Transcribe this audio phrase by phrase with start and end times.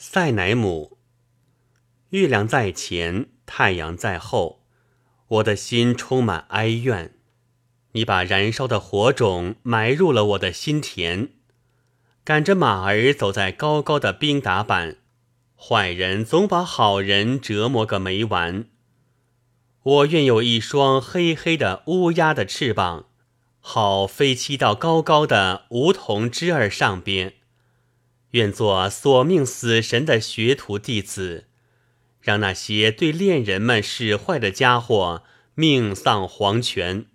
[0.00, 0.96] 塞乃姆。
[2.10, 4.62] 月亮在前，太阳在后，
[5.26, 7.16] 我的心充满哀怨。
[7.90, 11.30] 你把燃烧的火种埋入了我的心田，
[12.22, 14.98] 赶着马儿走在高高的冰打板，
[15.56, 18.66] 坏人总把好人折磨个没完。
[19.82, 23.06] 我愿有一双黑黑的乌鸦的翅膀，
[23.58, 27.34] 好飞栖到高高的梧桐枝儿上边。
[28.32, 31.46] 愿做索命死神的学徒弟子，
[32.20, 35.22] 让那些对恋人们使坏的家伙
[35.54, 37.06] 命丧黄泉。